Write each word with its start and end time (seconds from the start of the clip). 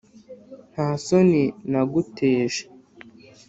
Nta 0.71 0.89
soni 1.05 1.43
naguteje 1.71 2.61